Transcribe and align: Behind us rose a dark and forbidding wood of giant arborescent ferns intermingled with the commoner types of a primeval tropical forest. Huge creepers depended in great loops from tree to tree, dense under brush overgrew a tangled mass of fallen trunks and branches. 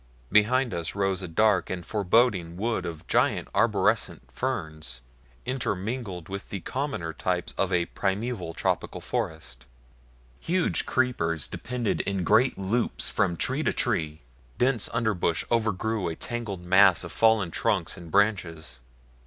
Behind 0.31 0.73
us 0.73 0.95
rose 0.95 1.21
a 1.21 1.27
dark 1.27 1.69
and 1.69 1.85
forbidding 1.85 2.57
wood 2.57 2.87
of 2.87 3.05
giant 3.05 3.49
arborescent 3.53 4.31
ferns 4.31 4.99
intermingled 5.45 6.27
with 6.27 6.49
the 6.49 6.61
commoner 6.61 7.13
types 7.13 7.53
of 7.55 7.71
a 7.71 7.85
primeval 7.85 8.55
tropical 8.55 8.99
forest. 8.99 9.67
Huge 10.39 10.87
creepers 10.87 11.45
depended 11.47 12.01
in 12.01 12.23
great 12.23 12.57
loops 12.57 13.11
from 13.11 13.37
tree 13.37 13.61
to 13.61 13.73
tree, 13.73 14.21
dense 14.57 14.89
under 14.91 15.13
brush 15.13 15.45
overgrew 15.51 16.07
a 16.09 16.15
tangled 16.15 16.65
mass 16.65 17.03
of 17.03 17.11
fallen 17.11 17.51
trunks 17.51 17.95
and 17.95 18.09
branches. 18.09 18.79